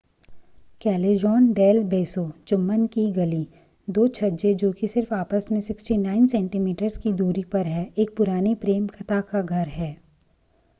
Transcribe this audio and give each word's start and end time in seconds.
callejon 0.85 1.43
del 1.53 1.79
beso 1.89 2.31
चुंबन 2.47 2.87
की 2.87 3.11
गली। 3.11 3.47
दो 3.89 4.07
छज्जे 4.07 4.53
जो 4.53 4.71
कि 4.71 4.87
सिर्फ 4.87 5.13
आपस 5.13 5.47
में 5.51 5.61
69 5.61 6.27
सेन्टीमीटर्स 6.27 6.97
की 6.97 7.13
दूरी 7.13 7.43
पर 7.43 7.67
हैं 7.67 7.93
एक 7.97 8.15
पुरानी 8.15 8.55
प्रेम 8.55 8.87
कथा 8.87 9.21
का 9.21 9.41
घर 9.41 9.67
हैं। 9.67 10.01